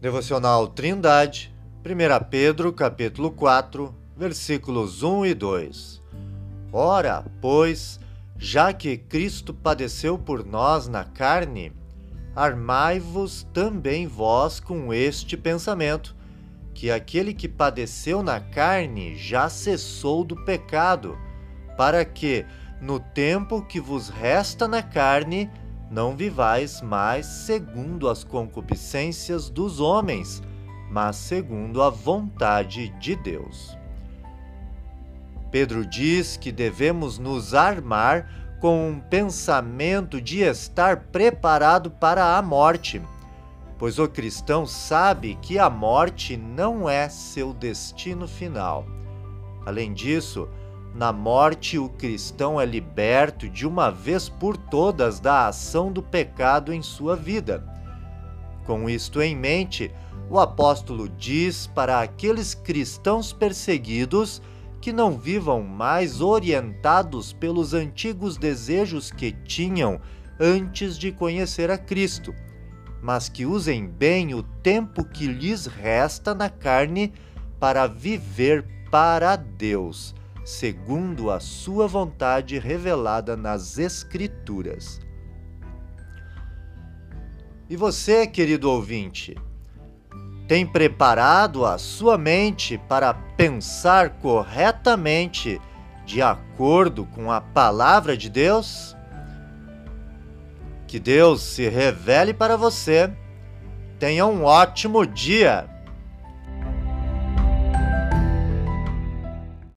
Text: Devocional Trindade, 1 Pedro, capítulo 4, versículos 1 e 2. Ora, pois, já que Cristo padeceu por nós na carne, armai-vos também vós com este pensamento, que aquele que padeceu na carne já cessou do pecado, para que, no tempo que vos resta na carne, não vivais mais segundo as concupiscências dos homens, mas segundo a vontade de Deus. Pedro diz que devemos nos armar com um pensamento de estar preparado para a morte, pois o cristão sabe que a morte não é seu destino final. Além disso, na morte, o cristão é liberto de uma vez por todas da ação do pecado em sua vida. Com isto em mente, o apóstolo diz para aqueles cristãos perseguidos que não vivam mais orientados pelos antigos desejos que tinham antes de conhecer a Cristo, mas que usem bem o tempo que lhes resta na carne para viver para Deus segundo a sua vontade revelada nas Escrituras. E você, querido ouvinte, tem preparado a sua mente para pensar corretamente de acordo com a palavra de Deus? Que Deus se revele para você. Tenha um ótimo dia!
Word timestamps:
Devocional 0.00 0.66
Trindade, 0.66 1.54
1 1.86 2.24
Pedro, 2.28 2.72
capítulo 2.72 3.30
4, 3.30 3.94
versículos 4.16 5.02
1 5.02 5.26
e 5.26 5.34
2. 5.34 6.02
Ora, 6.72 7.24
pois, 7.40 8.00
já 8.36 8.72
que 8.72 8.96
Cristo 8.96 9.54
padeceu 9.54 10.18
por 10.18 10.44
nós 10.44 10.88
na 10.88 11.04
carne, 11.04 11.72
armai-vos 12.34 13.46
também 13.52 14.06
vós 14.08 14.58
com 14.58 14.92
este 14.92 15.36
pensamento, 15.36 16.16
que 16.74 16.90
aquele 16.90 17.32
que 17.32 17.46
padeceu 17.46 18.22
na 18.22 18.40
carne 18.40 19.16
já 19.16 19.48
cessou 19.48 20.24
do 20.24 20.34
pecado, 20.44 21.16
para 21.76 22.04
que, 22.04 22.44
no 22.80 22.98
tempo 22.98 23.62
que 23.62 23.78
vos 23.78 24.08
resta 24.08 24.66
na 24.66 24.82
carne, 24.82 25.48
não 25.92 26.16
vivais 26.16 26.80
mais 26.80 27.26
segundo 27.26 28.08
as 28.08 28.24
concupiscências 28.24 29.50
dos 29.50 29.78
homens, 29.78 30.42
mas 30.90 31.16
segundo 31.16 31.82
a 31.82 31.90
vontade 31.90 32.88
de 32.98 33.14
Deus. 33.14 33.76
Pedro 35.50 35.84
diz 35.84 36.38
que 36.38 36.50
devemos 36.50 37.18
nos 37.18 37.52
armar 37.52 38.26
com 38.58 38.88
um 38.88 39.00
pensamento 39.00 40.18
de 40.18 40.40
estar 40.40 41.08
preparado 41.12 41.90
para 41.90 42.38
a 42.38 42.42
morte, 42.42 43.02
pois 43.78 43.98
o 43.98 44.08
cristão 44.08 44.64
sabe 44.64 45.38
que 45.42 45.58
a 45.58 45.68
morte 45.68 46.38
não 46.38 46.88
é 46.88 47.08
seu 47.10 47.52
destino 47.52 48.26
final. 48.26 48.86
Além 49.66 49.92
disso, 49.92 50.48
na 50.94 51.10
morte, 51.10 51.78
o 51.78 51.88
cristão 51.88 52.60
é 52.60 52.66
liberto 52.66 53.48
de 53.48 53.66
uma 53.66 53.90
vez 53.90 54.28
por 54.28 54.56
todas 54.56 55.18
da 55.20 55.48
ação 55.48 55.90
do 55.90 56.02
pecado 56.02 56.72
em 56.72 56.82
sua 56.82 57.16
vida. 57.16 57.64
Com 58.66 58.88
isto 58.90 59.22
em 59.22 59.34
mente, 59.34 59.90
o 60.28 60.38
apóstolo 60.38 61.08
diz 61.08 61.66
para 61.66 62.00
aqueles 62.00 62.54
cristãos 62.54 63.32
perseguidos 63.32 64.42
que 64.82 64.92
não 64.92 65.18
vivam 65.18 65.62
mais 65.62 66.20
orientados 66.20 67.32
pelos 67.32 67.72
antigos 67.72 68.36
desejos 68.36 69.10
que 69.10 69.32
tinham 69.32 69.98
antes 70.38 70.98
de 70.98 71.10
conhecer 71.10 71.70
a 71.70 71.78
Cristo, 71.78 72.34
mas 73.00 73.30
que 73.30 73.46
usem 73.46 73.86
bem 73.86 74.34
o 74.34 74.42
tempo 74.42 75.04
que 75.04 75.26
lhes 75.26 75.66
resta 75.66 76.34
na 76.34 76.50
carne 76.50 77.12
para 77.58 77.86
viver 77.86 78.66
para 78.90 79.36
Deus 79.36 80.14
segundo 80.44 81.30
a 81.30 81.38
sua 81.40 81.86
vontade 81.86 82.58
revelada 82.58 83.36
nas 83.36 83.78
Escrituras. 83.78 85.00
E 87.68 87.76
você, 87.76 88.26
querido 88.26 88.70
ouvinte, 88.70 89.36
tem 90.46 90.66
preparado 90.66 91.64
a 91.64 91.78
sua 91.78 92.18
mente 92.18 92.76
para 92.76 93.14
pensar 93.14 94.10
corretamente 94.18 95.60
de 96.04 96.20
acordo 96.20 97.06
com 97.06 97.30
a 97.30 97.40
palavra 97.40 98.16
de 98.16 98.28
Deus? 98.28 98.96
Que 100.86 100.98
Deus 100.98 101.40
se 101.40 101.68
revele 101.68 102.34
para 102.34 102.56
você. 102.56 103.10
Tenha 103.98 104.26
um 104.26 104.44
ótimo 104.44 105.06
dia! 105.06 105.71